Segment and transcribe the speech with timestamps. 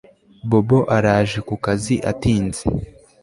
[0.49, 2.65] bobo araje kukazi atinze